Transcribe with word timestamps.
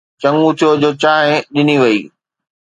چڱو 0.21 0.45
ٿيو 0.57 0.69
جو 0.81 0.89
چانهه 1.01 1.35
ڏني 1.53 1.75
وئي. 1.81 1.99